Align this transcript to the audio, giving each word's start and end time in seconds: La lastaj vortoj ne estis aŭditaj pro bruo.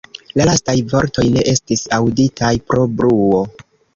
La 0.39 0.45
lastaj 0.49 0.73
vortoj 0.93 1.25
ne 1.35 1.43
estis 1.51 1.85
aŭditaj 1.99 2.51
pro 2.71 2.89
bruo. 3.03 3.45